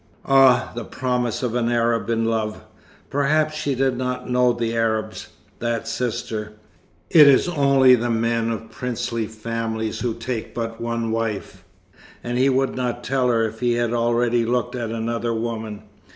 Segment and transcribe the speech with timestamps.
[0.25, 2.63] "Ah, the promise of an Arab in love!
[3.11, 5.27] Perhaps she did not know the Arabs
[5.59, 6.53] that sister.
[7.11, 11.63] It is only the men of princely families who take but one wife.
[12.23, 15.83] And he would not tell her if he had already looked at another woman.